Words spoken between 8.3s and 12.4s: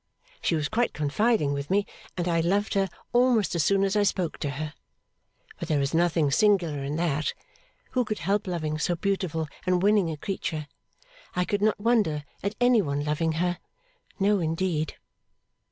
loving so beautiful and winning a creature! I could not wonder